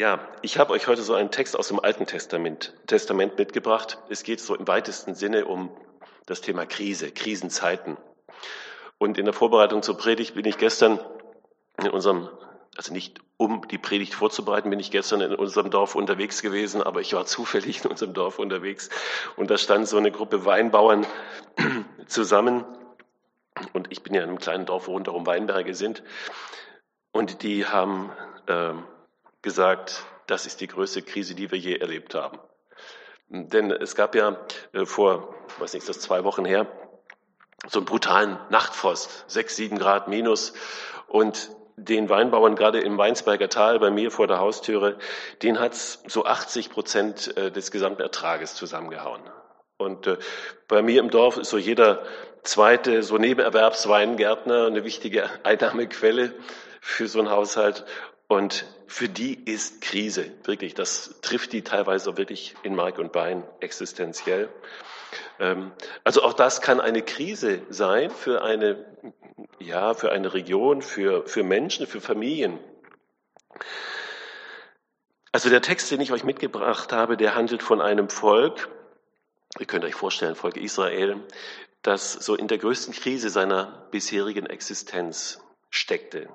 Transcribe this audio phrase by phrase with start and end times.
[0.00, 3.98] Ja, ich habe euch heute so einen Text aus dem Alten Testament, Testament mitgebracht.
[4.08, 5.68] Es geht so im weitesten Sinne um
[6.24, 7.98] das Thema Krise, Krisenzeiten.
[8.96, 11.00] Und in der Vorbereitung zur Predigt bin ich gestern
[11.76, 12.30] in unserem,
[12.78, 17.02] also nicht um die Predigt vorzubereiten, bin ich gestern in unserem Dorf unterwegs gewesen, aber
[17.02, 18.88] ich war zufällig in unserem Dorf unterwegs
[19.36, 21.06] und da stand so eine Gruppe Weinbauern
[22.06, 22.64] zusammen
[23.74, 26.02] und ich bin ja in einem kleinen Dorf, wo rundherum Weinberge sind
[27.12, 28.10] und die haben
[28.46, 28.72] äh,
[29.42, 32.38] gesagt, das ist die größte Krise, die wir je erlebt haben.
[33.28, 34.36] Denn es gab ja
[34.72, 36.66] äh, vor, weiß nicht, das ist zwei Wochen her,
[37.68, 40.52] so einen brutalen Nachtfrost, sechs, sieben Grad minus.
[41.06, 44.98] Und den Weinbauern gerade im Weinsberger Tal bei mir vor der Haustüre,
[45.42, 49.22] den hat's so 80 Prozent äh, des gesamten Ertrages zusammengehauen.
[49.78, 50.18] Und äh,
[50.68, 52.02] bei mir im Dorf ist so jeder
[52.42, 56.34] zweite so Nebenerwerbsweingärtner eine wichtige Einnahmequelle
[56.80, 57.84] für so einen Haushalt.
[58.30, 63.42] Und für die ist Krise, wirklich, das trifft die teilweise wirklich in Mark und Bein
[63.58, 64.48] existenziell.
[65.40, 65.72] Ähm,
[66.04, 68.84] also auch das kann eine Krise sein für eine,
[69.58, 72.60] ja, für eine Region, für, für Menschen, für Familien.
[75.32, 78.68] Also der Text, den ich euch mitgebracht habe, der handelt von einem Volk,
[79.58, 81.16] ihr könnt euch vorstellen, Volk Israel,
[81.82, 86.28] das so in der größten Krise seiner bisherigen Existenz steckte.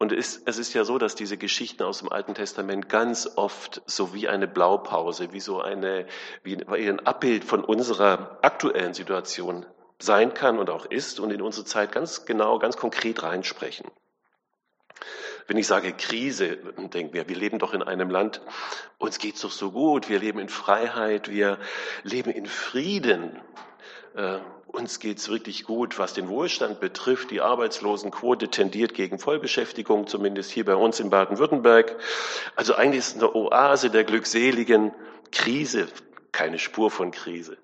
[0.00, 4.14] Und es ist ja so, dass diese Geschichten aus dem Alten Testament ganz oft so
[4.14, 6.06] wie eine Blaupause, wie so eine,
[6.44, 9.66] wie ein Abbild von unserer aktuellen Situation
[9.98, 13.90] sein kann und auch ist und in unsere Zeit ganz genau, ganz konkret reinsprechen.
[15.48, 18.40] Wenn ich sage Krise, denken wir, wir leben doch in einem Land,
[18.98, 21.58] uns geht's doch so gut, wir leben in Freiheit, wir
[22.04, 23.40] leben in Frieden.
[24.68, 27.30] Uns geht's wirklich gut, was den Wohlstand betrifft.
[27.30, 31.96] Die Arbeitslosenquote tendiert gegen Vollbeschäftigung, zumindest hier bei uns in Baden-Württemberg.
[32.54, 34.92] Also eigentlich ist es eine Oase der glückseligen
[35.32, 35.88] Krise,
[36.32, 37.56] keine Spur von Krise.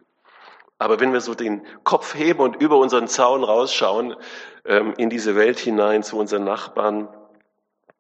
[0.79, 4.17] Aber wenn wir so den Kopf heben und über unseren Zaun rausschauen
[4.65, 7.09] ähm, in diese Welt hinein zu unseren Nachbarn,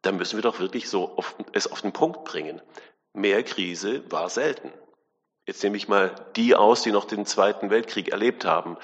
[0.00, 2.62] dann müssen wir doch wirklich so auf, es auf den Punkt bringen.
[3.12, 4.72] Mehr Krise war selten.
[5.46, 8.78] Jetzt nehme ich mal die aus, die noch den Zweiten Weltkrieg erlebt haben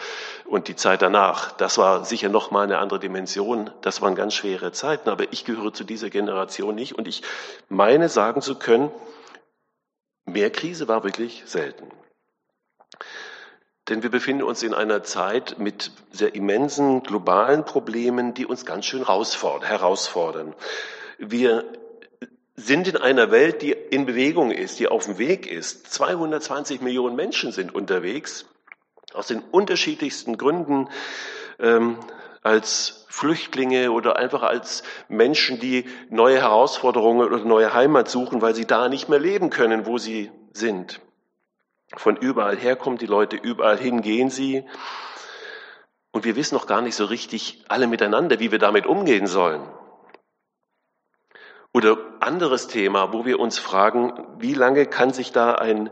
[0.44, 1.53] und die Zeit danach.
[1.53, 3.71] Das war sicher noch mal eine andere Dimension.
[3.81, 7.22] Das waren ganz schwere Zeiten, aber ich gehöre zu dieser Generation nicht und ich
[7.70, 8.91] meine sagen zu können,
[10.26, 11.91] mehr Krise war wirklich selten.
[13.88, 18.84] Denn wir befinden uns in einer Zeit mit sehr immensen globalen Problemen, die uns ganz
[18.84, 20.54] schön herausfordern.
[21.19, 21.65] Wir
[22.60, 25.93] sind in einer Welt, die in Bewegung ist, die auf dem Weg ist.
[25.93, 28.47] 220 Millionen Menschen sind unterwegs,
[29.12, 30.88] aus den unterschiedlichsten Gründen,
[31.59, 31.99] ähm,
[32.43, 38.66] als Flüchtlinge oder einfach als Menschen, die neue Herausforderungen oder neue Heimat suchen, weil sie
[38.66, 41.00] da nicht mehr leben können, wo sie sind.
[41.97, 44.65] Von überall her kommen die Leute, überall hin gehen sie.
[46.12, 49.69] Und wir wissen noch gar nicht so richtig alle miteinander, wie wir damit umgehen sollen.
[51.72, 55.91] Oder anderes Thema, wo wir uns fragen, wie lange kann sich da ein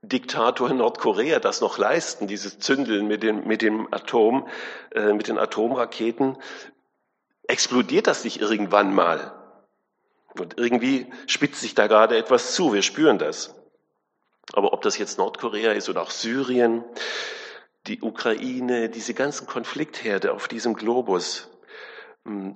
[0.00, 4.46] Diktator in Nordkorea das noch leisten, dieses Zündeln mit dem, mit dem Atom,
[4.92, 6.36] äh, mit den Atomraketen?
[7.48, 9.32] Explodiert das nicht irgendwann mal?
[10.38, 13.54] Und irgendwie spitzt sich da gerade etwas zu, wir spüren das.
[14.52, 16.84] Aber ob das jetzt Nordkorea ist oder auch Syrien,
[17.88, 21.48] die Ukraine, diese ganzen Konfliktherde auf diesem Globus,
[22.24, 22.54] hm,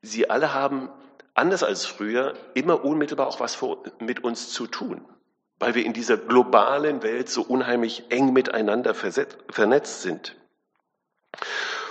[0.00, 0.90] sie alle haben
[1.34, 3.58] anders als früher, immer unmittelbar auch was
[4.00, 5.04] mit uns zu tun,
[5.58, 10.36] weil wir in dieser globalen Welt so unheimlich eng miteinander vernetzt sind.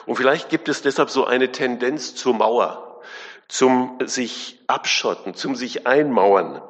[0.06, 3.02] Und vielleicht gibt es deshalb so eine Tendenz zur Mauer,
[3.48, 6.62] zum sich abschotten, zum sich einmauern.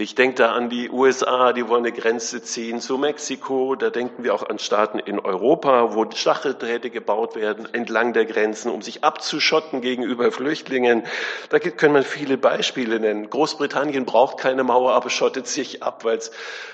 [0.00, 3.74] Ich denke da an die USA, die wollen eine Grenze ziehen zu Mexiko.
[3.74, 8.70] Da denken wir auch an Staaten in Europa, wo Stacheldrähte gebaut werden entlang der Grenzen,
[8.70, 11.02] um sich abzuschotten gegenüber Flüchtlingen.
[11.48, 13.28] Da können man viele Beispiele nennen.
[13.28, 16.30] Großbritannien braucht keine Mauer, aber schottet sich ab, weil es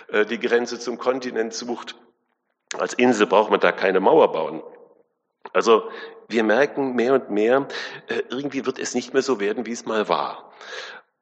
[0.09, 1.95] äh, die Grenze zum Kontinent sucht.
[2.77, 4.63] Als Insel braucht man da keine Mauer bauen.
[5.55, 5.89] Also
[6.29, 7.69] wir merken mehr und mehr,
[8.07, 10.53] äh, irgendwie wird es nicht mehr so werden, wie es mal war.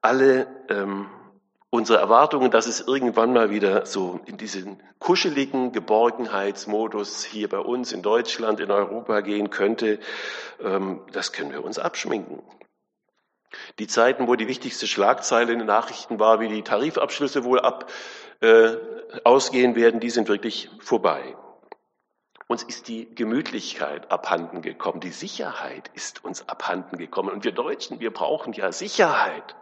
[0.01, 1.07] Alle ähm,
[1.73, 7.93] unsere Erwartungen, dass es irgendwann mal wieder so in diesen kuscheligen Geborgenheitsmodus hier bei uns
[7.93, 9.99] in Deutschland, in Europa gehen könnte,
[10.63, 12.43] ähm, das können wir uns abschminken.
[13.79, 17.91] Die Zeiten, wo die wichtigste Schlagzeile in den Nachrichten war, wie die Tarifabschlüsse wohl ab,
[18.41, 18.77] äh,
[19.25, 21.37] ausgehen werden, die sind wirklich vorbei.
[22.49, 27.31] Uns ist die Gemütlichkeit abhanden gekommen, die Sicherheit ist uns abhanden gekommen.
[27.31, 29.57] Und wir Deutschen, wir brauchen ja Sicherheit.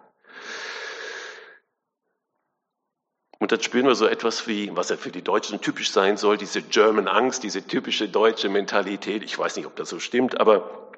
[3.41, 6.37] Und dann spüren wir so etwas wie, was ja für die Deutschen typisch sein soll,
[6.37, 9.23] diese German Angst, diese typische deutsche Mentalität.
[9.23, 10.93] Ich weiß nicht, ob das so stimmt, aber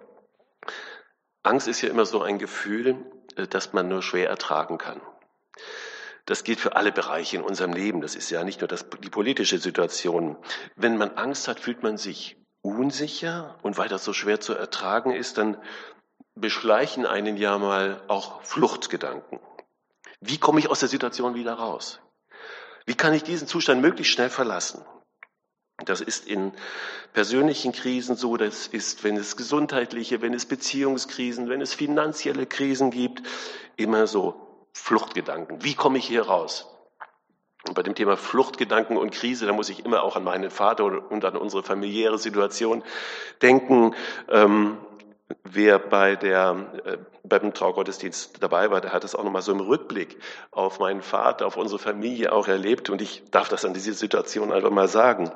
[1.44, 2.96] Angst ist ja immer so ein Gefühl,
[3.36, 5.00] äh, das man nur schwer ertragen kann.
[6.26, 8.00] Das gilt für alle Bereiche in unserem Leben.
[8.00, 10.36] Das ist ja nicht nur das, die politische Situation.
[10.74, 15.12] Wenn man Angst hat, fühlt man sich unsicher und weil das so schwer zu ertragen
[15.12, 15.58] ist, dann
[16.34, 19.38] beschleichen einen ja mal auch Fluchtgedanken.
[20.20, 22.00] Wie komme ich aus der Situation wieder raus?
[22.86, 24.84] Wie kann ich diesen Zustand möglichst schnell verlassen?
[25.84, 26.52] Das ist in
[27.12, 32.90] persönlichen Krisen so, das ist, wenn es gesundheitliche, wenn es Beziehungskrisen, wenn es finanzielle Krisen
[32.90, 33.22] gibt,
[33.76, 35.64] immer so Fluchtgedanken.
[35.64, 36.68] Wie komme ich hier raus?
[37.66, 40.84] Und bei dem Thema Fluchtgedanken und Krise, da muss ich immer auch an meinen Vater
[40.84, 42.82] und an unsere familiäre Situation
[43.40, 43.94] denken.
[44.28, 44.78] Ähm,
[45.44, 49.60] wer bei der, äh, beim Traugottesdienst dabei war, der hat es auch nochmal so im
[49.60, 50.18] Rückblick
[50.50, 52.90] auf meinen Vater, auf unsere Familie auch erlebt.
[52.90, 55.30] Und ich darf das an diese Situation einfach mal sagen.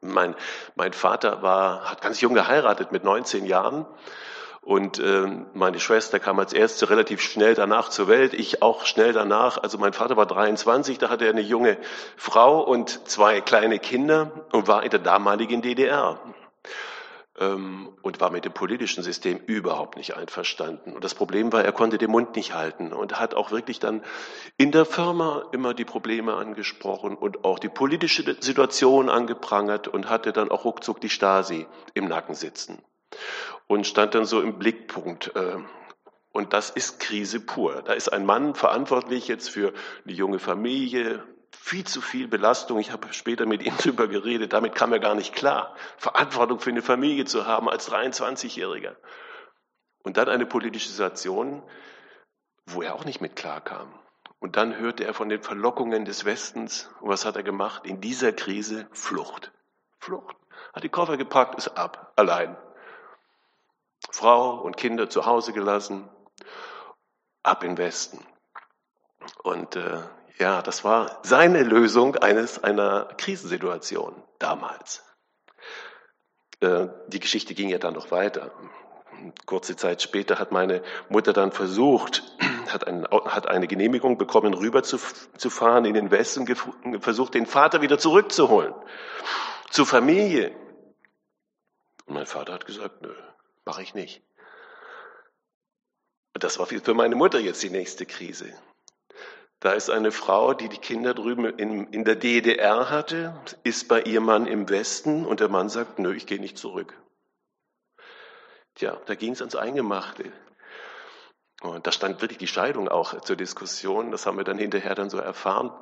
[0.00, 0.34] Mein,
[0.76, 3.86] mein Vater war, hat ganz jung geheiratet mit 19 Jahren.
[4.62, 9.12] Und äh, meine Schwester kam als erste relativ schnell danach zur Welt, ich auch schnell
[9.12, 9.58] danach.
[9.58, 11.76] Also mein Vater war 23, da hatte er eine junge
[12.16, 16.18] Frau und zwei kleine Kinder und war in der damaligen DDR
[17.36, 20.92] und war mit dem politischen System überhaupt nicht einverstanden.
[20.92, 24.04] Und das Problem war, er konnte den Mund nicht halten und hat auch wirklich dann
[24.56, 30.32] in der Firma immer die Probleme angesprochen und auch die politische Situation angeprangert und hatte
[30.32, 32.80] dann auch ruckzuck die Stasi im Nacken sitzen
[33.66, 35.34] und stand dann so im Blickpunkt.
[35.34, 35.56] Äh,
[36.30, 37.82] und das ist Krise pur.
[37.82, 39.72] Da ist ein Mann verantwortlich jetzt für
[40.04, 42.78] eine junge Familie, viel zu viel Belastung.
[42.78, 44.52] Ich habe später mit ihm darüber geredet.
[44.52, 48.96] Damit kam er gar nicht klar, Verantwortung für eine Familie zu haben als 23-Jähriger.
[50.02, 51.62] Und dann eine politische Situation,
[52.66, 53.92] wo er auch nicht mit klar kam.
[54.38, 56.90] Und dann hörte er von den Verlockungen des Westens.
[57.00, 57.86] Und was hat er gemacht?
[57.86, 59.52] In dieser Krise Flucht.
[59.98, 60.36] Flucht.
[60.74, 62.56] Hat die Koffer gepackt, ist ab, allein.
[64.10, 66.08] Frau und Kinder zu Hause gelassen,
[67.42, 68.24] ab in Westen.
[69.42, 70.02] Und äh,
[70.38, 75.04] ja, das war seine Lösung eines einer Krisensituation damals.
[76.60, 78.50] Äh, die Geschichte ging ja dann noch weiter.
[79.46, 82.22] Kurze Zeit später hat meine Mutter dann versucht,
[82.68, 84.98] hat, ein, hat eine Genehmigung bekommen, rüber zu,
[85.36, 86.46] zu fahren in den Westen,
[87.00, 88.74] versucht, den Vater wieder zurückzuholen.
[89.70, 90.54] Zur Familie.
[92.06, 93.14] Und mein Vater hat gesagt, nö,
[93.64, 94.22] mache ich nicht.
[96.34, 98.52] Das war für meine Mutter jetzt die nächste Krise.
[99.64, 104.02] Da ist eine Frau, die die Kinder drüben in, in der DDR hatte, ist bei
[104.02, 106.92] ihrem Mann im Westen und der Mann sagt, nö, ich gehe nicht zurück.
[108.74, 110.30] Tja, da ging es ans Eingemachte.
[111.62, 114.10] Und da stand wirklich die Scheidung auch zur Diskussion.
[114.10, 115.72] Das haben wir dann hinterher dann so erfahren.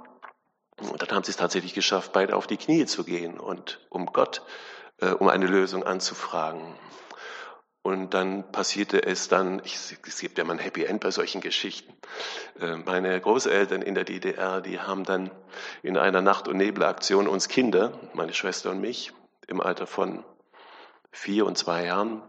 [0.79, 4.07] Und dann haben sie es tatsächlich geschafft, beide auf die Knie zu gehen und um
[4.07, 4.43] Gott,
[4.99, 6.79] äh, um eine Lösung anzufragen.
[7.83, 11.41] Und dann passierte es dann, ich, es gibt ja mal ein Happy End bei solchen
[11.41, 11.93] Geschichten.
[12.61, 15.33] Äh, meine Großeltern in der DDR, die haben dann
[15.83, 19.13] in einer Nacht- und Nebelaktion uns Kinder, meine Schwester und mich,
[19.49, 20.25] im Alter von
[21.11, 22.23] vier und zwei Jahren,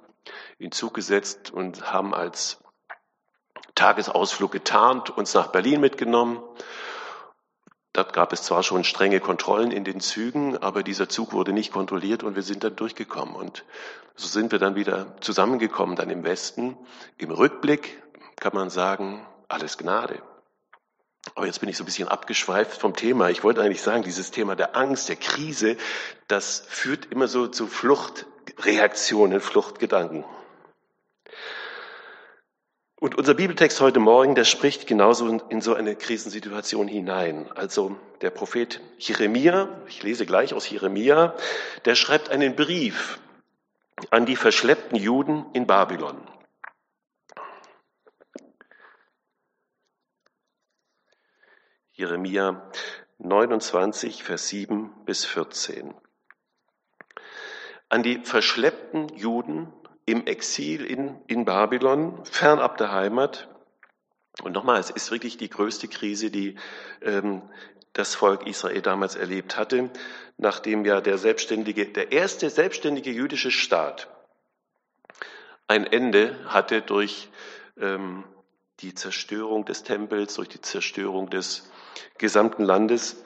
[0.57, 2.57] in Zug gesetzt und haben als
[3.75, 6.41] Tagesausflug getarnt, uns nach Berlin mitgenommen
[7.93, 11.71] Dort gab es zwar schon strenge Kontrollen in den Zügen, aber dieser Zug wurde nicht
[11.71, 13.35] kontrolliert und wir sind dann durchgekommen.
[13.35, 13.63] Und
[14.15, 16.75] so sind wir dann wieder zusammengekommen, dann im Westen.
[17.17, 18.01] Im Rückblick
[18.37, 20.23] kann man sagen, alles Gnade.
[21.35, 23.29] Aber jetzt bin ich so ein bisschen abgeschweift vom Thema.
[23.29, 25.77] Ich wollte eigentlich sagen, dieses Thema der Angst, der Krise,
[26.27, 30.25] das führt immer so zu Fluchtreaktionen, Fluchtgedanken.
[33.03, 37.51] Und unser Bibeltext heute Morgen, der spricht genauso in so eine Krisensituation hinein.
[37.51, 41.35] Also der Prophet Jeremia, ich lese gleich aus Jeremia,
[41.83, 43.19] der schreibt einen Brief
[44.09, 46.25] an die verschleppten Juden in Babylon.
[51.91, 52.71] Jeremia
[53.17, 55.93] 29, Vers 7 bis 14.
[57.89, 59.73] An die verschleppten Juden
[60.05, 63.49] im Exil in, in Babylon, fernab der Heimat.
[64.41, 66.55] Und nochmal, es ist wirklich die größte Krise, die
[67.01, 67.41] ähm,
[67.93, 69.91] das Volk Israel damals erlebt hatte,
[70.37, 74.09] nachdem ja der selbstständige, der erste selbstständige jüdische Staat
[75.67, 77.29] ein Ende hatte durch
[77.79, 78.23] ähm,
[78.79, 81.71] die Zerstörung des Tempels, durch die Zerstörung des
[82.17, 83.23] gesamten Landes.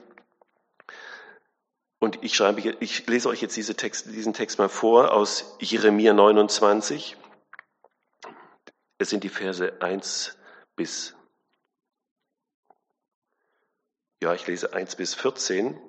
[2.00, 6.14] Und ich schreibe, ich lese euch jetzt diese Text, diesen Text mal vor aus Jeremia
[6.14, 7.18] 29.
[9.00, 10.38] Es sind die Verse 1
[10.76, 11.18] bis
[14.22, 15.80] Ja, ich lese 1 bis 14.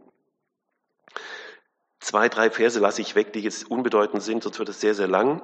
[1.99, 5.09] Zwei, drei Verse lasse ich weg, die jetzt unbedeutend sind, sonst wird es sehr, sehr
[5.09, 5.43] lang.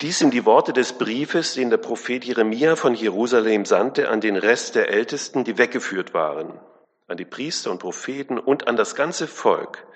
[0.00, 4.36] Dies sind die Worte des Briefes, den der Prophet Jeremia von Jerusalem sandte an den
[4.36, 6.58] Rest der Ältesten, die weggeführt waren,
[7.12, 9.86] an die Priester und Propheten und an das ganze Volk,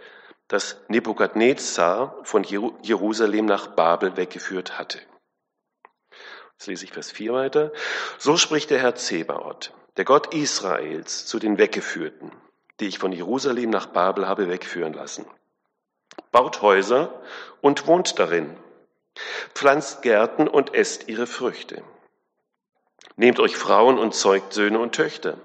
[0.49, 5.01] das Nebukadnezar von Jerusalem nach Babel weggeführt hatte.
[6.53, 7.73] Jetzt lese ich Vers 4 weiter.
[8.19, 12.31] So spricht der Herr Zebaoth, der Gott Israels, zu den Weggeführten,
[12.81, 15.27] die ich von Jerusalem nach Babel habe wegführen lassen.
[16.33, 17.21] Baut Häuser
[17.63, 18.57] und wohnt darin.
[19.55, 21.83] Pflanzt Gärten und esst ihre Früchte.
[23.17, 25.39] Nehmt euch Frauen und zeugt Söhne und Töchter.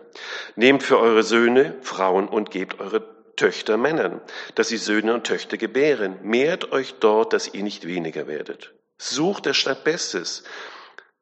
[0.55, 4.21] Nehmt für eure Söhne Frauen und gebt eure Töchter Männern,
[4.55, 6.19] dass sie Söhne und Töchter gebären.
[6.21, 8.73] Mehrt euch dort, dass ihr nicht weniger werdet.
[8.97, 10.43] Sucht der Stadt Bestes,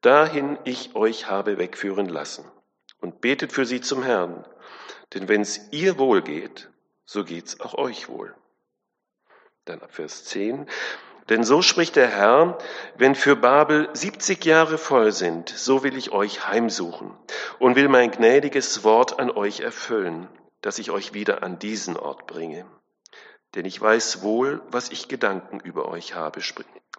[0.02, 2.46] dahin ich euch habe wegführen lassen.
[3.00, 4.46] Und betet für sie zum Herrn.
[5.14, 6.70] Denn wenn es ihr wohl geht,
[7.06, 8.36] so geht's auch euch wohl.
[9.66, 10.68] Dann ab Vers 10.
[11.30, 12.58] Denn so spricht der Herr,
[12.98, 17.16] wenn für Babel 70 Jahre voll sind, so will ich euch heimsuchen
[17.60, 20.28] und will mein gnädiges Wort an euch erfüllen,
[20.62, 22.66] dass ich euch wieder an diesen Ort bringe.
[23.54, 26.42] Denn ich weiß wohl, was ich Gedanken über euch habe,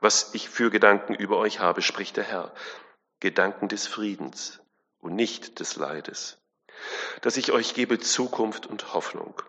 [0.01, 2.53] was ich für Gedanken über euch habe, spricht der Herr.
[3.19, 4.61] Gedanken des Friedens
[5.01, 6.39] und nicht des Leides.
[7.21, 9.43] Dass ich euch gebe Zukunft und Hoffnung.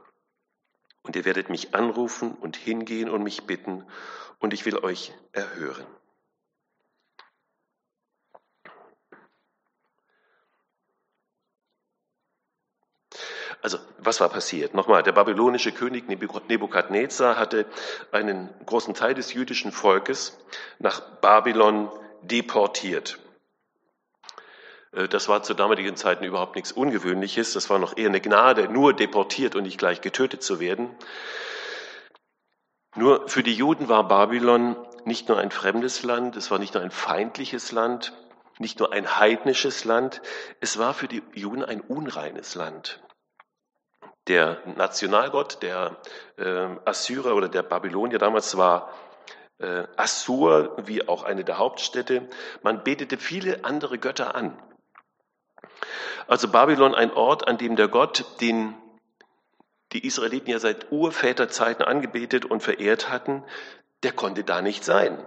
[1.03, 3.85] Und ihr werdet mich anrufen und hingehen und mich bitten,
[4.39, 5.85] und ich will euch erhören.
[13.61, 14.73] Also, was war passiert?
[14.73, 17.67] Nochmal, der babylonische König Nebukadnezar hatte
[18.11, 20.39] einen großen Teil des jüdischen Volkes
[20.79, 21.91] nach Babylon
[22.23, 23.19] deportiert.
[24.91, 27.53] Äh, das war zu damaligen Zeiten überhaupt nichts Ungewöhnliches.
[27.53, 30.95] Das war noch eher eine Gnade, nur deportiert und nicht gleich getötet zu werden.
[32.95, 36.83] Nur für die Juden war Babylon nicht nur ein fremdes Land, es war nicht nur
[36.83, 38.13] ein feindliches Land,
[38.59, 40.21] nicht nur ein heidnisches Land,
[40.59, 43.01] es war für die Juden ein unreines Land.
[44.27, 45.97] Der Nationalgott der
[46.37, 48.93] äh, Assyrer oder der Babylonier damals war
[49.57, 52.29] äh, Assur, wie auch eine der Hauptstädte.
[52.61, 54.61] Man betete viele andere Götter an.
[56.27, 58.75] Also Babylon ein Ort, an dem der Gott, den
[59.91, 63.43] die Israeliten ja seit Urväterzeiten angebetet und verehrt hatten,
[64.03, 65.17] der konnte da nicht sein.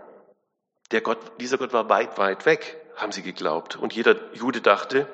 [0.91, 3.77] Der Gott, dieser Gott war weit, weit weg, haben sie geglaubt.
[3.77, 5.09] Und jeder Jude dachte,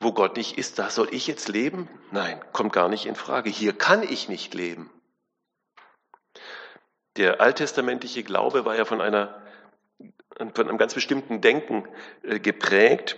[0.00, 1.88] wo Gott nicht ist, da soll ich jetzt leben?
[2.10, 3.50] Nein, kommt gar nicht in Frage.
[3.50, 4.90] Hier kann ich nicht leben.
[7.16, 9.42] Der alttestamentliche Glaube war ja von einer,
[10.54, 11.88] von einem ganz bestimmten Denken
[12.22, 13.16] äh, geprägt.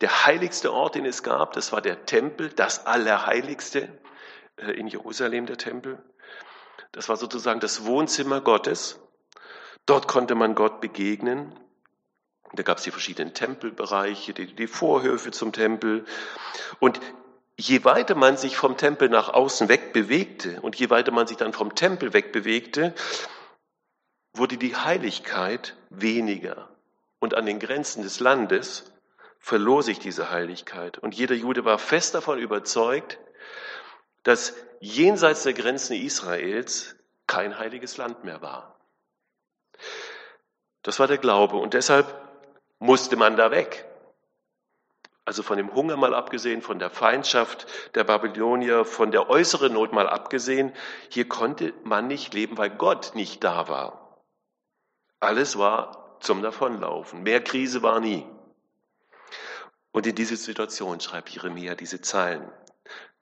[0.00, 3.88] Der heiligste Ort, den es gab, das war der Tempel, das Allerheiligste.
[4.56, 5.98] Äh, in Jerusalem, der Tempel.
[6.92, 9.00] Das war sozusagen das Wohnzimmer Gottes.
[9.84, 11.52] Dort konnte man Gott begegnen.
[12.52, 16.04] Da gab es die verschiedenen Tempelbereiche, die, die Vorhöfe zum Tempel.
[16.78, 17.00] Und
[17.56, 21.52] je weiter man sich vom Tempel nach außen wegbewegte und je weiter man sich dann
[21.52, 22.94] vom Tempel wegbewegte,
[24.32, 26.68] wurde die Heiligkeit weniger.
[27.18, 28.92] Und an den Grenzen des Landes
[29.46, 30.98] verlor sich diese Heiligkeit.
[30.98, 33.20] Und jeder Jude war fest davon überzeugt,
[34.24, 36.96] dass jenseits der Grenzen Israels
[37.28, 38.76] kein heiliges Land mehr war.
[40.82, 42.12] Das war der Glaube und deshalb
[42.80, 43.86] musste man da weg.
[45.24, 49.92] Also von dem Hunger mal abgesehen, von der Feindschaft der Babylonier, von der äußeren Not
[49.92, 50.72] mal abgesehen,
[51.08, 54.24] hier konnte man nicht leben, weil Gott nicht da war.
[55.20, 57.22] Alles war zum Davonlaufen.
[57.22, 58.26] Mehr Krise war nie.
[59.96, 62.52] Und in diese Situation schreibt Jeremia diese Zeilen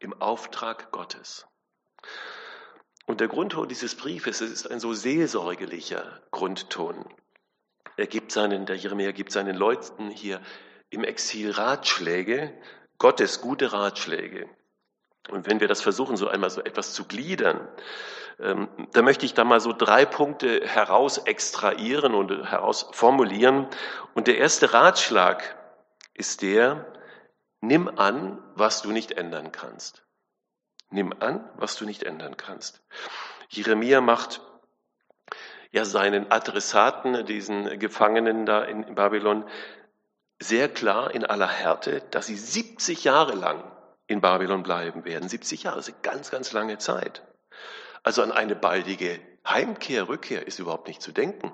[0.00, 1.47] im Auftrag Gottes.
[3.07, 7.04] Und der Grundton dieses Briefes ist ein so seelsorgerlicher Grundton.
[7.97, 10.40] Er gibt seinen, der Jeremia gibt seinen Leuten hier
[10.90, 12.52] im Exil Ratschläge,
[12.99, 14.49] Gottes gute Ratschläge.
[15.31, 17.69] Und wenn wir das versuchen, so einmal so etwas zu gliedern,
[18.40, 23.69] ähm, da möchte ich da mal so drei Punkte heraus extrahieren und heraus formulieren.
[24.14, 25.57] Und der erste Ratschlag
[26.14, 26.87] ist der,
[27.64, 30.04] Nimm an, was du nicht ändern kannst.
[30.90, 32.83] Nimm an, was du nicht ändern kannst.
[33.49, 34.42] Jeremia macht
[35.71, 39.49] ja seinen Adressaten, diesen Gefangenen da in Babylon,
[40.38, 43.64] sehr klar in aller Härte, dass sie 70 Jahre lang
[44.09, 45.26] in Babylon bleiben werden.
[45.26, 47.23] 70 Jahre ist eine ganz, ganz lange Zeit.
[48.02, 51.50] Also an eine baldige Heimkehr, Rückkehr ist überhaupt nicht zu denken.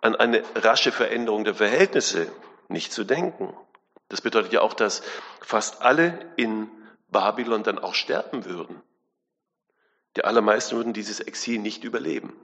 [0.00, 2.32] An eine rasche Veränderung der Verhältnisse
[2.68, 3.54] nicht zu denken.
[4.08, 5.02] Das bedeutet ja auch, dass
[5.40, 6.70] fast alle in
[7.08, 8.82] Babylon dann auch sterben würden.
[10.16, 12.34] Die allermeisten würden dieses Exil nicht überleben.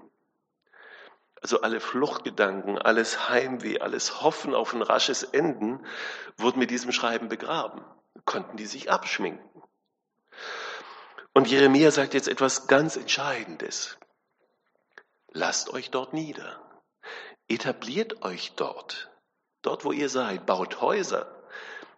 [1.40, 5.84] Also alle Fluchtgedanken, alles Heimweh, alles Hoffen auf ein rasches Enden
[6.38, 7.84] wurden mit diesem Schreiben begraben.
[8.24, 9.62] Konnten die sich abschminken.
[11.34, 13.98] Und Jeremia sagt jetzt etwas ganz Entscheidendes.
[15.32, 16.60] Lasst euch dort nieder.
[17.48, 19.10] Etabliert euch dort.
[19.64, 20.44] Dort, wo ihr seid.
[20.44, 21.26] Baut Häuser.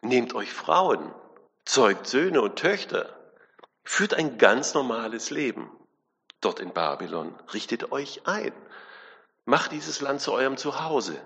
[0.01, 1.13] Nehmt euch Frauen.
[1.65, 3.13] Zeugt Söhne und Töchter.
[3.83, 5.69] Führt ein ganz normales Leben.
[6.41, 7.35] Dort in Babylon.
[7.53, 8.53] Richtet euch ein.
[9.45, 11.21] Macht dieses Land zu eurem Zuhause.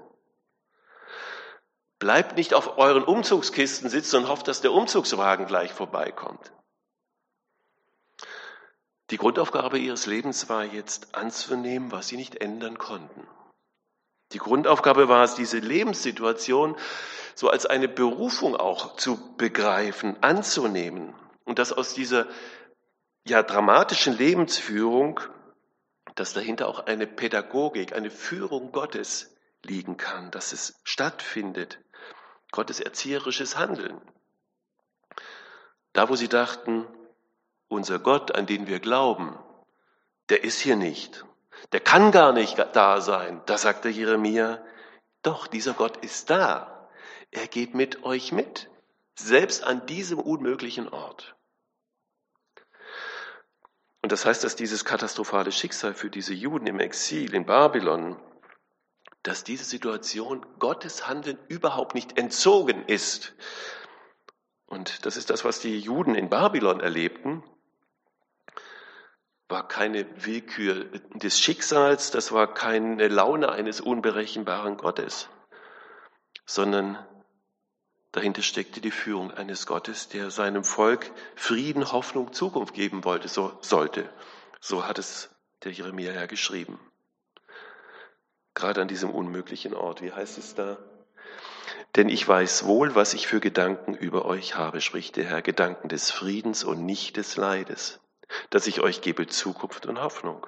[1.99, 6.53] Bleibt nicht auf euren Umzugskisten sitzen und hofft, dass der Umzugswagen gleich vorbeikommt.
[9.11, 13.29] Die Grundaufgabe ihres Lebens war jetzt anzunehmen, was sie nicht ändern konnten.
[14.33, 16.77] Die Grundaufgabe war es, diese Lebenssituation
[17.35, 22.27] so als eine Berufung auch zu begreifen, anzunehmen und dass aus dieser
[23.27, 25.21] ja dramatischen Lebensführung,
[26.15, 29.35] dass dahinter auch eine Pädagogik, eine Führung Gottes
[29.65, 31.81] liegen kann, dass es stattfindet,
[32.51, 34.01] Gottes erzieherisches Handeln.
[35.93, 36.87] Da, wo sie dachten,
[37.69, 39.39] unser Gott, an den wir glauben,
[40.29, 41.25] der ist hier nicht.
[41.73, 43.43] Der kann gar nicht da sein.
[43.47, 44.63] Da sagte Jeremia,
[45.23, 46.89] doch, dieser Gott ist da.
[47.31, 48.71] Er geht mit euch mit,
[49.15, 51.37] selbst an diesem unmöglichen Ort.
[54.03, 58.17] Und das heißt, dass dieses katastrophale Schicksal für diese Juden im Exil in Babylon,
[59.23, 63.35] dass diese Situation Gottes Handeln überhaupt nicht entzogen ist.
[64.67, 67.45] Und das ist das, was die Juden in Babylon erlebten
[69.51, 75.29] war keine Willkür des Schicksals, das war keine Laune eines unberechenbaren Gottes,
[76.47, 76.99] sondern
[78.13, 83.57] dahinter steckte die Führung eines Gottes, der seinem Volk Frieden, Hoffnung, Zukunft geben wollte, so
[83.61, 84.09] sollte.
[84.61, 85.31] So hat es
[85.65, 86.79] der Jeremia ja geschrieben.
[88.55, 90.03] Gerade an diesem unmöglichen Ort.
[90.03, 90.79] Wie heißt es da?
[91.97, 95.89] Denn ich weiß wohl, was ich für Gedanken über euch habe, spricht der Herr, Gedanken
[95.89, 98.01] des Friedens und nicht des Leides
[98.51, 100.47] dass ich euch gebe Zukunft und Hoffnung.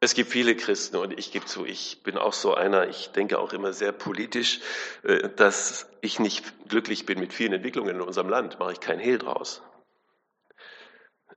[0.00, 3.38] Es gibt viele Christen und ich gebe zu, ich bin auch so einer, ich denke
[3.38, 4.60] auch immer sehr politisch,
[5.02, 9.00] äh, dass ich nicht glücklich bin mit vielen Entwicklungen in unserem Land, mache ich keinen
[9.00, 9.62] Hehl draus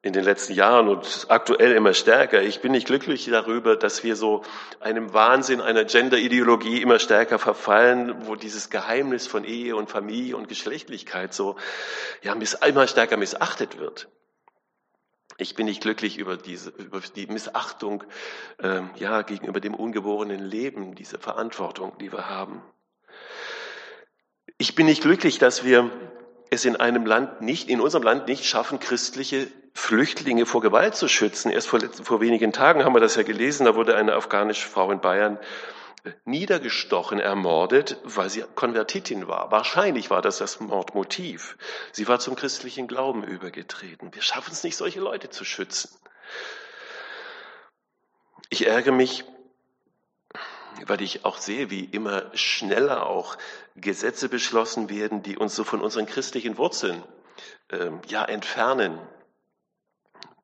[0.07, 2.41] in den letzten Jahren und aktuell immer stärker.
[2.41, 4.43] Ich bin nicht glücklich darüber, dass wir so
[4.79, 10.47] einem Wahnsinn einer Gender-Ideologie immer stärker verfallen, wo dieses Geheimnis von Ehe und Familie und
[10.47, 11.57] Geschlechtlichkeit so
[12.23, 12.33] ja,
[12.65, 14.07] immer stärker missachtet wird.
[15.37, 18.03] Ich bin nicht glücklich über diese, über die Missachtung
[18.63, 22.63] ähm, ja gegenüber dem ungeborenen Leben, diese Verantwortung, die wir haben.
[24.57, 25.91] Ich bin nicht glücklich, dass wir
[26.49, 31.07] es in einem Land nicht, in unserem Land nicht schaffen, christliche Flüchtlinge vor Gewalt zu
[31.07, 31.51] schützen.
[31.51, 34.91] Erst vor, vor wenigen Tagen haben wir das ja gelesen, da wurde eine afghanische Frau
[34.91, 35.37] in Bayern
[36.03, 39.51] äh, niedergestochen, ermordet, weil sie Konvertitin war.
[39.51, 41.57] Wahrscheinlich war das das Mordmotiv.
[41.91, 44.13] Sie war zum christlichen Glauben übergetreten.
[44.13, 45.89] Wir schaffen es nicht, solche Leute zu schützen.
[48.49, 49.25] Ich ärgere mich,
[50.85, 53.37] weil ich auch sehe, wie immer schneller auch
[53.75, 57.03] Gesetze beschlossen werden, die uns so von unseren christlichen Wurzeln
[57.69, 58.99] äh, ja entfernen.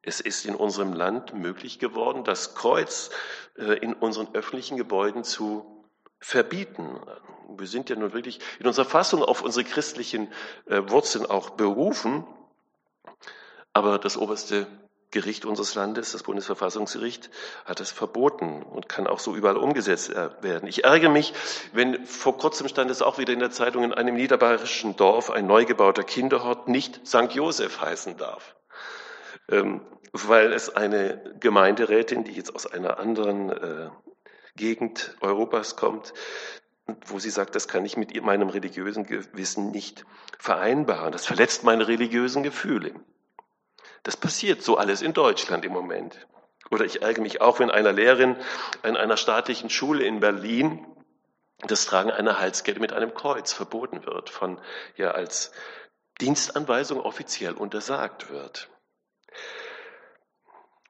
[0.02, 3.10] Es ist in unserem Land möglich geworden, das Kreuz
[3.58, 5.86] äh, in unseren öffentlichen Gebäuden zu
[6.20, 7.00] verbieten.
[7.50, 10.32] Wir sind ja nun wirklich in unserer Fassung auf unsere christlichen
[10.66, 12.26] äh, Wurzeln auch berufen,
[13.74, 14.68] aber das oberste
[15.14, 17.30] Gericht unseres Landes, das Bundesverfassungsgericht,
[17.66, 20.68] hat es verboten und kann auch so überall umgesetzt äh, werden.
[20.68, 21.34] Ich ärgere mich,
[21.72, 25.48] wenn vor kurzem stand es auch wieder in der Zeitung, in einem niederbayerischen Dorf ein
[25.48, 27.32] neu gebauter Kinderhort nicht St.
[27.32, 28.56] Josef heißen darf.
[29.50, 33.90] Ähm, weil es eine Gemeinderätin, die jetzt aus einer anderen äh,
[34.56, 36.14] Gegend Europas kommt,
[37.06, 40.06] wo sie sagt, das kann ich mit meinem religiösen Gewissen nicht
[40.40, 41.12] vereinbaren.
[41.12, 42.94] Das verletzt meine religiösen Gefühle.
[44.04, 46.28] Das passiert so alles in Deutschland im Moment.
[46.72, 48.38] Oder ich ärgere mich auch, wenn einer Lehrerin
[48.84, 50.86] in einer staatlichen Schule in Berlin
[51.68, 54.60] das Tragen einer Halskette mit einem Kreuz verboten wird, von
[54.98, 55.52] ja als
[56.20, 58.70] Dienstanweisung offiziell untersagt wird.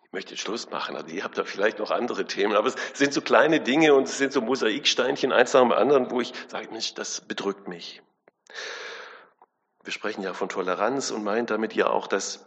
[0.05, 3.13] Ich möchte Schluss machen, also ihr habt da vielleicht noch andere Themen, aber es sind
[3.13, 6.69] so kleine Dinge und es sind so Mosaiksteinchen, eins nach dem anderen, wo ich sage,
[6.71, 8.01] Mensch, das bedrückt mich.
[9.83, 12.45] Wir sprechen ja von Toleranz und meint damit ja auch, dass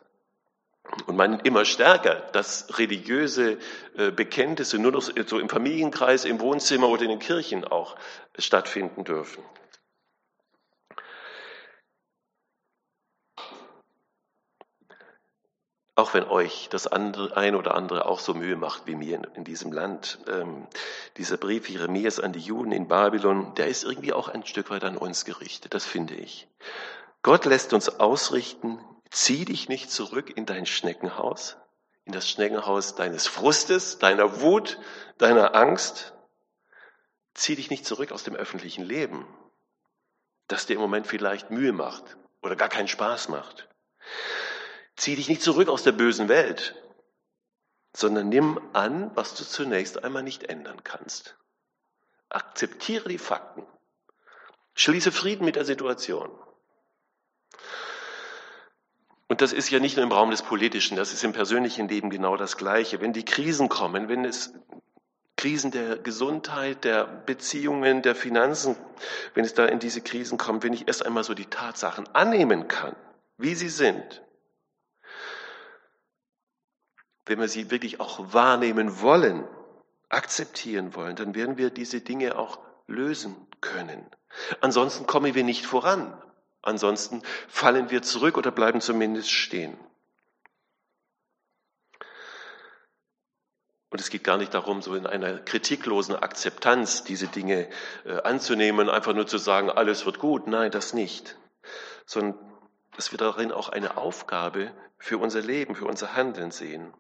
[1.07, 3.59] und meinen immer stärker, dass religiöse
[3.97, 7.97] äh, Bekenntnisse nur noch so im Familienkreis, im Wohnzimmer oder in den Kirchen auch
[8.39, 9.43] stattfinden dürfen.
[15.99, 19.25] Auch wenn euch das andere, ein oder andere auch so Mühe macht wie mir in,
[19.35, 20.19] in diesem Land.
[20.29, 20.67] Ähm,
[21.17, 24.85] dieser Brief Jeremias an die Juden in Babylon, der ist irgendwie auch ein Stück weit
[24.85, 26.49] an uns gerichtet, das finde ich.
[27.23, 28.79] Gott lässt uns ausrichten,
[29.11, 31.57] zieh dich nicht zurück in dein Schneckenhaus,
[32.05, 34.79] in das Schneckenhaus deines Frustes, deiner Wut,
[35.19, 36.15] deiner Angst.
[37.35, 39.27] Zieh dich nicht zurück aus dem öffentlichen Leben,
[40.49, 43.69] das dir im Moment vielleicht Mühe macht oder gar keinen Spaß macht.
[44.97, 46.75] Zieh dich nicht zurück aus der bösen Welt,
[47.95, 51.37] sondern nimm an, was du zunächst einmal nicht ändern kannst.
[52.29, 53.67] Akzeptiere die Fakten.
[54.75, 56.31] Schließe Frieden mit der Situation.
[59.29, 62.11] Und das ist ja nicht nur im Raum des Politischen, das ist im persönlichen Leben
[62.11, 63.01] genau das Gleiche.
[63.01, 64.55] Wenn die Krisen kommen, wenn es
[65.37, 68.77] Krisen der Gesundheit, der Beziehungen, der Finanzen,
[69.35, 72.69] wenn es da in diese Krisen kommt, wenn ich erst einmal so die Tatsachen annehmen
[72.69, 72.97] kann,
[73.37, 74.23] wie sie sind,
[77.27, 79.45] wenn wir sie wirklich auch wahrnehmen wollen,
[80.09, 84.07] akzeptieren wollen, dann werden wir diese Dinge auch lösen können.
[84.61, 86.17] Ansonsten kommen wir nicht voran.
[86.67, 89.79] Ansonsten fallen wir zurück oder bleiben zumindest stehen.
[93.91, 97.69] Und es geht gar nicht darum, so in einer kritiklosen Akzeptanz diese Dinge
[98.05, 100.49] äh, anzunehmen, einfach nur zu sagen, alles wird gut.
[100.49, 101.39] Nein, das nicht.
[102.05, 102.39] Sondern
[102.97, 106.93] dass wir darin auch eine Aufgabe für unser Leben, für unser Handeln sehen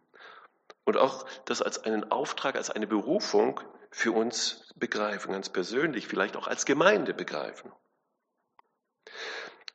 [0.84, 6.36] und auch das als einen Auftrag, als eine Berufung für uns begreifen, ganz persönlich, vielleicht
[6.36, 7.72] auch als Gemeinde begreifen.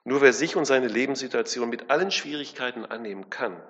[0.04, 3.62] Nur wer sich und seine Lebenssituation mit allen Schwierigkeiten annehmen kann,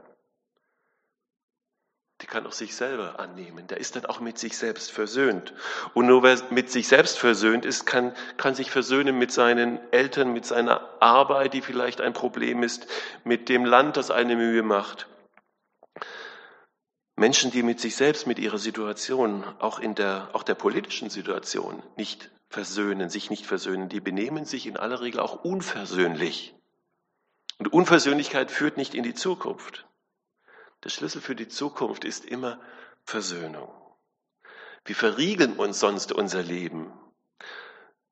[2.21, 3.67] die kann auch sich selber annehmen.
[3.67, 5.53] Der ist dann auch mit sich selbst versöhnt.
[5.95, 10.31] Und nur wer mit sich selbst versöhnt ist, kann, kann sich versöhnen mit seinen Eltern,
[10.31, 12.87] mit seiner Arbeit, die vielleicht ein Problem ist,
[13.23, 15.07] mit dem Land, das eine Mühe macht,
[17.15, 21.83] Menschen, die mit sich selbst, mit ihrer Situation, auch in der, auch der politischen Situation
[21.95, 26.53] nicht versöhnen, sich nicht versöhnen, die benehmen sich in aller Regel auch unversöhnlich.
[27.57, 29.87] Und Unversöhnlichkeit führt nicht in die Zukunft.
[30.83, 32.59] Der Schlüssel für die Zukunft ist immer
[33.03, 33.71] Versöhnung.
[34.83, 36.91] Wir verriegeln uns sonst unser Leben,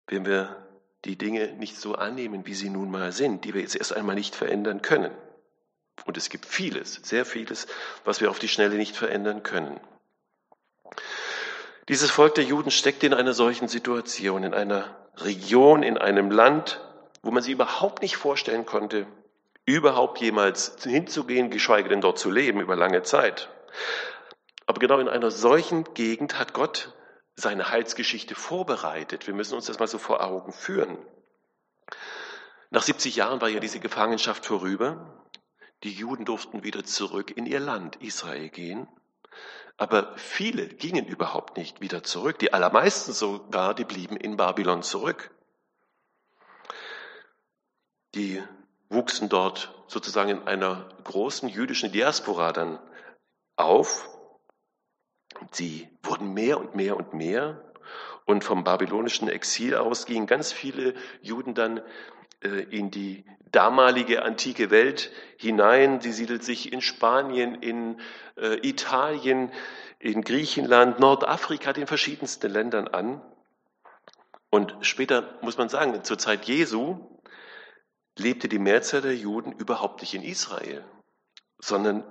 [0.08, 0.68] wenn wir
[1.04, 4.16] die Dinge nicht so annehmen, wie sie nun mal sind, die wir jetzt erst einmal
[4.16, 5.12] nicht verändern können.
[6.06, 7.68] Und es gibt vieles, sehr vieles,
[8.06, 9.80] was wir auf die Schnelle nicht verändern können.
[11.90, 16.80] Dieses Volk der Juden steckt in einer solchen Situation, in einer Region, in einem Land,
[17.24, 19.08] wo man sich überhaupt nicht vorstellen konnte,
[19.66, 23.50] überhaupt jemals hinzugehen, geschweige denn dort zu leben über lange Zeit.
[24.68, 26.94] Aber genau in einer solchen Gegend hat Gott
[27.36, 29.26] seine Heilsgeschichte vorbereitet.
[29.26, 31.00] Wir müssen uns das mal so vor Augen führen.
[32.70, 35.26] Nach 70 Jahren war ja diese Gefangenschaft vorüber.
[35.84, 38.88] Die Juden durften wieder zurück in ihr Land Israel gehen.
[39.80, 42.38] Aber viele gingen überhaupt nicht wieder zurück.
[42.40, 45.32] Die allermeisten sogar, die blieben in Babylon zurück.
[48.14, 48.44] Die
[48.90, 52.78] wuchsen dort sozusagen in einer großen jüdischen Diaspora dann
[53.56, 54.10] auf.
[55.52, 57.64] Sie wurden mehr und mehr und mehr.
[58.26, 61.82] Und vom babylonischen Exil aus gingen ganz viele Juden dann
[62.42, 66.02] in die damalige antike Welt hinein.
[66.02, 68.00] Sie siedelt sich in Spanien, in
[68.38, 69.52] äh, Italien,
[70.00, 73.22] in Griechenland, Nordafrika, den verschiedensten Ländern an.
[74.50, 76.98] Und später muss man sagen, zur Zeit Jesu
[78.18, 80.84] lebte die Mehrzahl der Juden überhaupt nicht in Israel,
[81.60, 82.04] sondern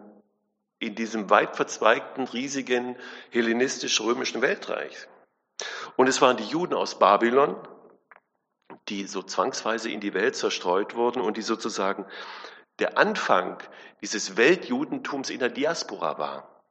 [0.78, 2.96] in diesem weit verzweigten, riesigen
[3.30, 5.08] hellenistisch-römischen Weltreich.
[5.96, 7.56] Und es waren die Juden aus Babylon,
[8.88, 12.06] die so zwangsweise in die Welt zerstreut wurden und die sozusagen
[12.78, 13.58] der Anfang
[14.00, 16.62] dieses Weltjudentums in der Diaspora war.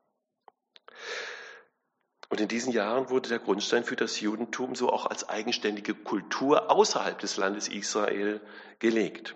[2.30, 6.70] Und in diesen Jahren wurde der Grundstein für das Judentum so auch als eigenständige Kultur
[6.70, 8.42] außerhalb des Landes Israel
[8.80, 9.36] gelegt.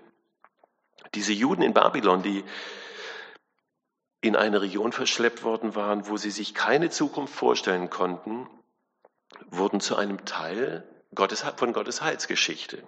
[1.13, 2.43] Diese Juden in Babylon, die
[4.21, 8.47] in eine Region verschleppt worden waren, wo sie sich keine Zukunft vorstellen konnten,
[9.49, 12.83] wurden zu einem Teil Gottes, von Gottes Heilsgeschichte.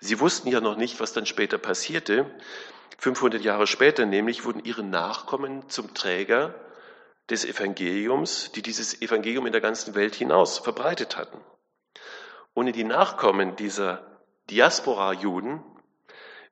[0.00, 2.30] Sie wussten ja noch nicht, was dann später passierte.
[2.98, 6.54] 500 Jahre später nämlich wurden ihre Nachkommen zum Träger
[7.30, 11.40] des Evangeliums, die dieses Evangelium in der ganzen Welt hinaus verbreitet hatten.
[12.54, 14.20] Ohne die Nachkommen dieser
[14.50, 15.62] Diaspora-Juden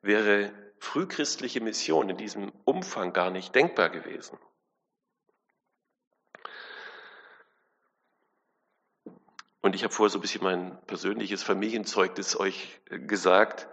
[0.02, 4.38] wäre frühchristliche Mission in diesem Umfang gar nicht denkbar gewesen.
[9.62, 13.68] Und ich habe vorher so ein bisschen mein persönliches Familienzeugnis euch äh, gesagt.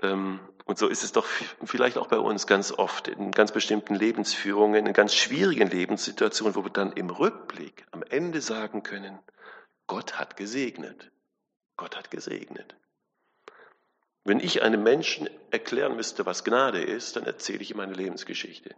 [0.00, 1.26] Ähm, und so ist es doch
[1.64, 6.64] vielleicht auch bei uns ganz oft in ganz bestimmten Lebensführungen, in ganz schwierigen Lebenssituationen, wo
[6.64, 9.18] wir dann im Rückblick am Ende sagen können,
[9.86, 11.10] Gott hat gesegnet.
[11.76, 12.76] Gott hat gesegnet.
[14.24, 18.76] Wenn ich einem Menschen erklären müsste, was Gnade ist, dann erzähle ich ihm meine Lebensgeschichte.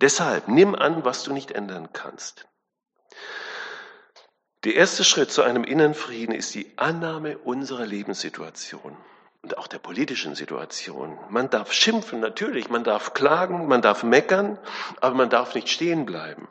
[0.00, 2.46] Deshalb nimm an, was du nicht ändern kannst.
[4.64, 8.96] Der erste Schritt zu einem inneren Frieden ist die Annahme unserer Lebenssituation
[9.42, 11.18] und auch der politischen Situation.
[11.30, 14.58] Man darf schimpfen, natürlich, man darf klagen, man darf meckern,
[15.00, 16.46] aber man darf nicht stehen bleiben.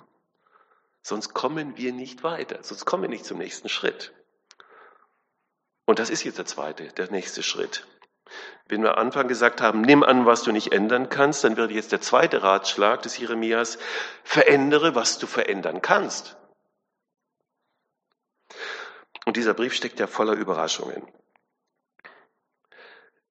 [1.02, 4.12] Sonst kommen wir nicht weiter, sonst kommen wir nicht zum nächsten Schritt.
[5.86, 7.88] Und das ist jetzt der zweite, der nächste Schritt.
[8.68, 11.72] Wenn wir am Anfang gesagt haben, nimm an, was du nicht ändern kannst, dann wird
[11.72, 13.78] jetzt der zweite Ratschlag des Jeremias,
[14.26, 16.36] verändere, was du verändern kannst.
[19.32, 21.08] Und dieser Brief steckt ja voller Überraschungen.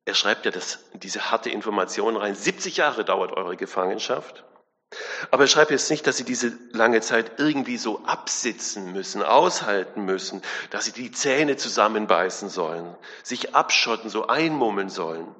[0.06, 2.34] Er schreibt ja das, diese harte Information rein.
[2.34, 4.46] 70 Jahre dauert eure Gefangenschaft.
[5.30, 10.06] Aber er schreibt jetzt nicht, dass sie diese lange Zeit irgendwie so absitzen müssen, aushalten
[10.06, 15.34] müssen, dass sie die Zähne zusammenbeißen sollen, sich abschotten, so einmummeln sollen,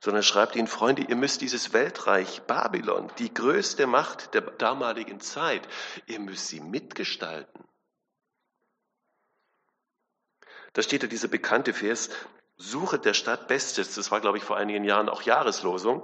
[0.00, 5.20] sondern er schreibt ihnen, Freunde, ihr müsst dieses Weltreich Babylon, die größte Macht der damaligen
[5.20, 5.68] Zeit,
[6.06, 7.66] ihr müsst sie mitgestalten.
[10.72, 12.10] Da steht ja dieser bekannte Vers,
[12.56, 13.94] suche der Stadt Bestes.
[13.94, 16.02] Das war, glaube ich, vor einigen Jahren auch Jahreslosung.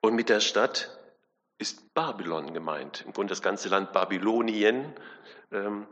[0.00, 0.98] Und mit der Stadt
[1.58, 3.02] ist Babylon gemeint.
[3.06, 4.94] Im Grunde das ganze Land Babylonien
[5.50, 5.86] ähm,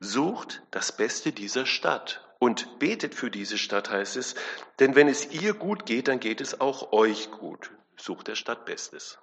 [0.00, 4.34] sucht das Beste dieser Stadt und betet für diese Stadt, heißt es.
[4.78, 7.70] Denn wenn es ihr gut geht, dann geht es auch euch gut.
[7.96, 9.18] Sucht der Stadt Bestes.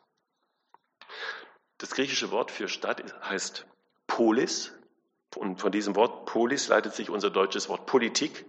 [1.77, 3.65] Das griechische Wort für Stadt heißt
[4.07, 4.73] Polis,
[5.37, 8.45] und von diesem Wort Polis leitet sich unser deutsches Wort Politik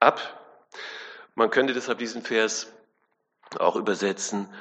[0.00, 0.20] ab.
[1.34, 2.72] Man könnte deshalb diesen Vers
[3.58, 4.52] auch übersetzen,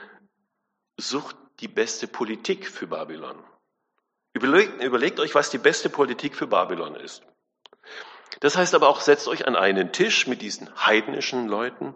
[0.98, 3.38] sucht die beste Politik für Babylon.
[4.34, 7.24] Überlegt, überlegt euch, was die beste Politik für Babylon ist.
[8.40, 11.96] Das heißt aber auch, setzt euch an einen Tisch mit diesen heidnischen Leuten,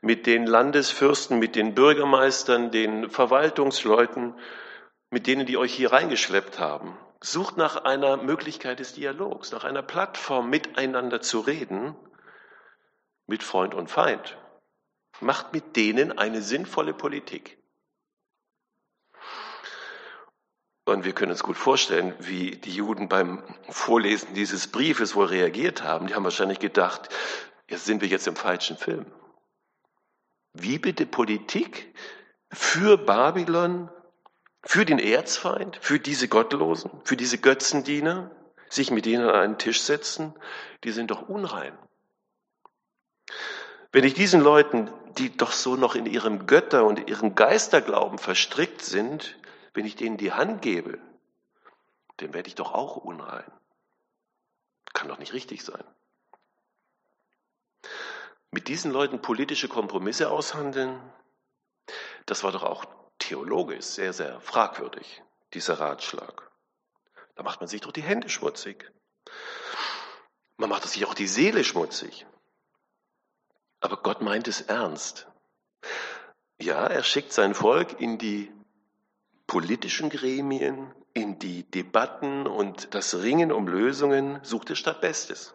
[0.00, 4.34] mit den Landesfürsten, mit den Bürgermeistern, den Verwaltungsleuten,
[5.10, 9.82] mit denen, die euch hier reingeschleppt haben Sucht nach einer Möglichkeit des Dialogs, nach einer
[9.82, 11.96] Plattform, miteinander zu reden,
[13.26, 14.36] mit Freund und Feind.
[15.20, 17.56] Macht mit denen eine sinnvolle Politik.
[20.84, 25.82] Und wir können uns gut vorstellen, wie die Juden beim Vorlesen dieses Briefes wohl reagiert
[25.82, 26.08] haben.
[26.08, 27.08] Die haben wahrscheinlich gedacht,
[27.70, 29.06] jetzt sind wir jetzt im falschen Film.
[30.52, 31.94] Wie bitte Politik
[32.52, 33.88] für Babylon
[34.64, 38.30] für den Erzfeind, für diese Gottlosen, für diese Götzendiener,
[38.68, 40.34] sich mit denen an einen Tisch setzen,
[40.82, 41.76] die sind doch unrein.
[43.92, 48.82] Wenn ich diesen Leuten, die doch so noch in ihrem Götter- und ihrem Geisterglauben verstrickt
[48.82, 49.38] sind,
[49.74, 50.98] wenn ich denen die Hand gebe,
[52.16, 53.50] dann werde ich doch auch unrein.
[54.92, 55.84] Kann doch nicht richtig sein.
[58.50, 61.00] Mit diesen Leuten politische Kompromisse aushandeln,
[62.26, 62.84] das war doch auch
[63.28, 66.50] theologisch sehr, sehr fragwürdig, dieser Ratschlag.
[67.34, 68.90] Da macht man sich doch die Hände schmutzig.
[70.56, 72.26] Man macht sich auch die Seele schmutzig.
[73.80, 75.26] Aber Gott meint es ernst.
[76.58, 78.52] Ja, er schickt sein Volk in die
[79.46, 85.54] politischen Gremien, in die Debatten und das Ringen um Lösungen, sucht er statt Bestes.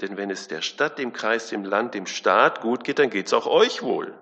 [0.00, 3.26] Denn wenn es der Stadt, dem Kreis, dem Land, dem Staat gut geht, dann geht
[3.26, 4.18] es auch euch wohl.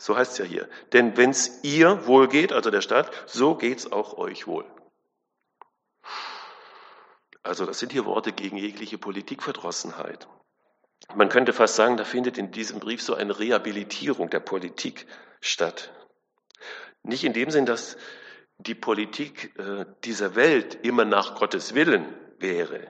[0.00, 0.68] So heißt es ja hier.
[0.94, 4.64] Denn wenn es ihr wohl geht, also der Staat, so geht es auch euch wohl.
[7.42, 10.26] Also das sind hier Worte gegen jegliche Politikverdrossenheit.
[11.14, 15.06] Man könnte fast sagen, da findet in diesem Brief so eine Rehabilitierung der Politik
[15.42, 15.92] statt.
[17.02, 17.98] Nicht in dem Sinn, dass
[18.56, 22.86] die Politik äh, dieser Welt immer nach Gottes Willen wäre,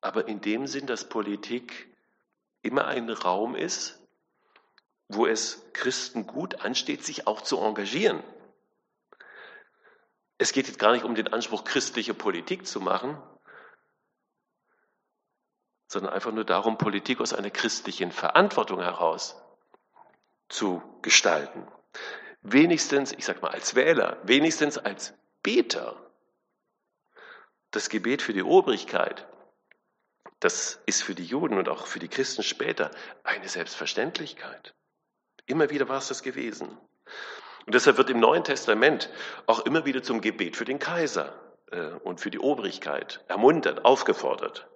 [0.00, 1.88] aber in dem Sinn, dass Politik
[2.62, 4.03] immer ein Raum ist,
[5.14, 8.22] wo es Christen gut ansteht, sich auch zu engagieren.
[10.38, 13.16] Es geht jetzt gar nicht um den Anspruch, christliche Politik zu machen,
[15.86, 19.40] sondern einfach nur darum, Politik aus einer christlichen Verantwortung heraus
[20.48, 21.66] zu gestalten.
[22.42, 25.96] Wenigstens, ich sag mal als Wähler, wenigstens als Beter.
[27.70, 29.26] Das Gebet für die Obrigkeit,
[30.44, 32.90] Das ist für die Juden und auch für die Christen später
[33.22, 34.74] eine Selbstverständlichkeit.
[35.46, 36.68] Immer wieder war es das gewesen.
[37.66, 39.10] Und deshalb wird im Neuen Testament
[39.46, 41.32] auch immer wieder zum Gebet für den Kaiser
[41.70, 44.68] äh, und für die Obrigkeit ermuntert, aufgefordert.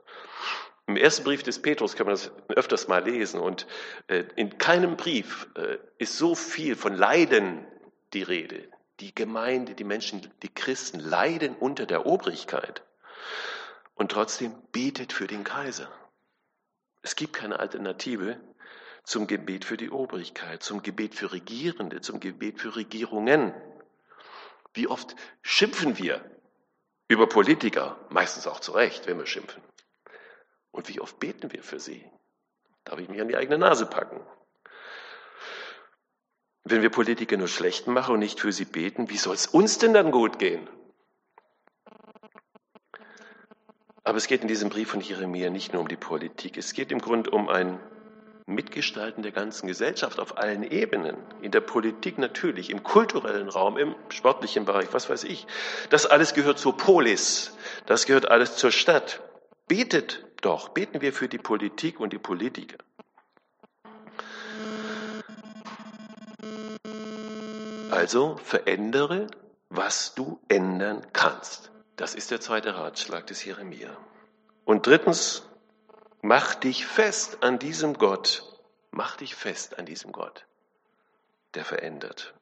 [0.86, 3.66] Im ersten Brief des Petrus kann man das öfters mal lesen und
[4.06, 7.66] äh, in keinem Brief äh, ist so viel von Leiden
[8.14, 8.68] die Rede.
[9.00, 12.82] Die Gemeinde, die Menschen, die Christen leiden unter der Obrigkeit
[13.94, 15.88] und trotzdem betet für den Kaiser.
[17.02, 18.40] Es gibt keine Alternative
[19.08, 23.54] zum Gebet für die Obrigkeit, zum Gebet für Regierende, zum Gebet für Regierungen.
[24.74, 26.22] Wie oft schimpfen wir
[27.08, 29.62] über Politiker, meistens auch zu Recht, wenn wir schimpfen.
[30.72, 32.04] Und wie oft beten wir für sie?
[32.84, 34.20] Darf ich mich an die eigene Nase packen?
[36.64, 39.78] Wenn wir Politiker nur schlecht machen und nicht für sie beten, wie soll es uns
[39.78, 40.68] denn dann gut gehen?
[44.04, 46.92] Aber es geht in diesem Brief von Jeremia nicht nur um die Politik, es geht
[46.92, 47.80] im Grunde um ein
[48.48, 51.16] Mitgestalten der ganzen Gesellschaft auf allen Ebenen.
[51.42, 55.46] In der Politik natürlich, im kulturellen Raum, im sportlichen Bereich, was weiß ich.
[55.90, 57.56] Das alles gehört zur Polis,
[57.86, 59.20] das gehört alles zur Stadt.
[59.68, 62.78] Betet doch, beten wir für die Politik und die Politiker.
[67.90, 69.26] Also verändere,
[69.68, 71.70] was du ändern kannst.
[71.96, 73.96] Das ist der zweite Ratschlag des Jeremia.
[74.64, 75.47] Und drittens,
[76.22, 78.44] mach dich fest an diesem Gott.
[78.90, 80.46] Mach dich fest an diesem Gott,
[81.54, 82.34] der verändert.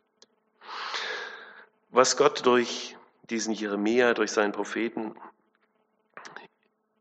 [1.90, 2.96] Was Gott durch
[3.30, 5.14] diesen Jeremia, durch seinen Propheten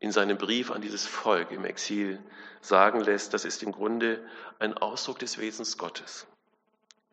[0.00, 2.22] in seinem Brief an dieses Volk im Exil
[2.60, 4.26] sagen lässt, das ist im Grunde
[4.58, 6.26] ein Ausdruck des Wesens Gottes.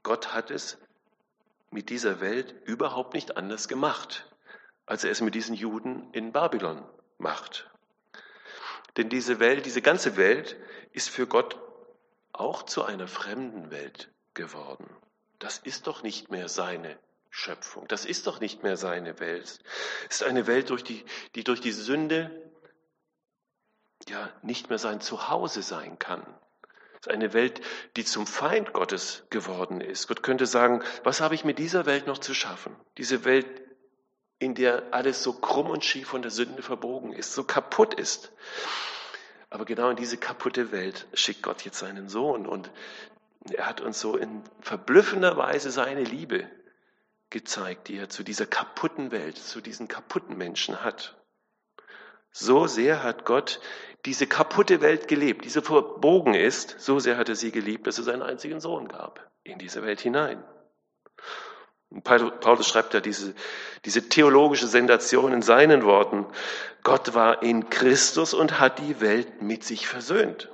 [0.02, 0.78] Gott hat es
[1.71, 4.26] mit dieser Welt überhaupt nicht anders gemacht
[4.86, 6.84] als er es mit diesen Juden in Babylon
[7.17, 7.69] macht.
[8.97, 10.58] Denn diese Welt, diese ganze Welt
[10.91, 11.60] ist für Gott
[12.32, 14.89] auch zu einer fremden Welt geworden.
[15.39, 16.97] Das ist doch nicht mehr seine
[17.29, 17.88] Schöpfung.
[17.88, 19.60] Das ist doch nicht mehr seine Welt.
[20.10, 21.03] Es ist eine Welt, durch die,
[21.36, 22.32] die durch die Sünde
[24.08, 26.21] ja nicht mehr sein Zuhause sein kann.
[26.93, 27.62] Es ist eine Welt,
[27.97, 30.08] die zum Feind Gottes geworden ist.
[30.08, 32.75] Gott könnte sagen, was habe ich mit dieser Welt noch zu schaffen?
[32.97, 33.62] Diese Welt
[34.43, 38.32] in der alles so krumm und schief von der Sünde verbogen ist, so kaputt ist.
[39.49, 42.71] Aber genau in diese kaputte Welt schickt Gott jetzt seinen Sohn und
[43.51, 46.49] er hat uns so in verblüffender Weise seine Liebe
[47.29, 51.17] gezeigt, die er zu dieser kaputten Welt, zu diesen kaputten Menschen hat.
[52.32, 53.60] So sehr hat Gott
[54.06, 57.97] diese kaputte Welt gelebt, die so verbogen ist, so sehr hat er sie geliebt, dass
[57.97, 60.43] er seinen einzigen Sohn gab in diese Welt hinein.
[62.01, 63.36] Paulus schreibt ja diese,
[63.86, 66.25] diese theologische Sensation in seinen Worten.
[66.84, 70.49] Gott war in Christus und hat die Welt mit sich versöhnt.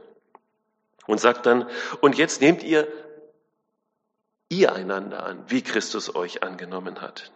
[1.07, 1.67] Und sagt dann,
[2.01, 2.87] und jetzt nehmt ihr
[4.49, 7.31] ihr einander an, wie Christus euch angenommen hat.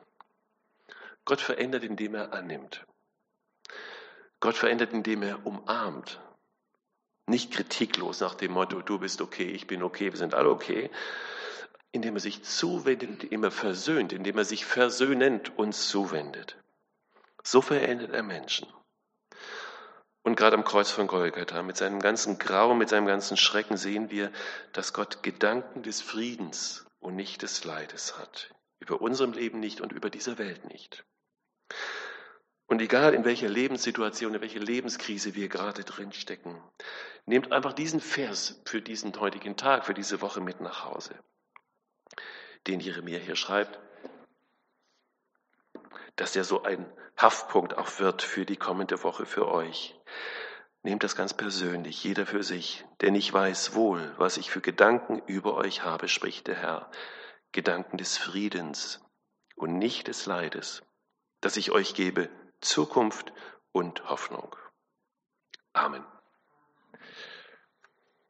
[1.26, 2.86] Gott verändert, indem er annimmt.
[4.40, 6.20] Gott verändert, indem er umarmt.
[7.28, 10.90] Nicht kritiklos nach dem Motto, du bist okay, ich bin okay, wir sind alle okay,
[11.94, 16.58] indem er sich zuwendet, indem er versöhnt, indem er sich versöhnend uns zuwendet.
[17.44, 18.68] So verändert er Menschen.
[20.24, 24.10] Und gerade am Kreuz von Golgatha, mit seinem ganzen Grauen, mit seinem ganzen Schrecken sehen
[24.10, 24.32] wir,
[24.72, 28.50] dass Gott Gedanken des Friedens und nicht des Leides hat.
[28.80, 31.06] Über unserem Leben nicht und über dieser Welt nicht.
[32.66, 36.60] Und egal in welcher Lebenssituation, in welcher Lebenskrise wir gerade drin stecken,
[37.26, 41.14] nehmt einfach diesen Vers für diesen heutigen Tag, für diese Woche mit nach Hause
[42.68, 43.80] den Jeremia hier schreibt,
[46.16, 46.86] dass er so ein
[47.18, 49.96] Haftpunkt auch wird für die kommende Woche für euch.
[50.82, 55.20] Nehmt das ganz persönlich, jeder für sich, denn ich weiß wohl, was ich für Gedanken
[55.28, 56.92] über euch habe, spricht der Herr.
[57.54, 59.00] Gedanken des Friedens
[59.56, 60.84] und nicht des Leides,
[61.40, 63.32] dass ich euch gebe Zukunft
[63.72, 64.56] und Hoffnung.
[65.72, 66.04] Amen.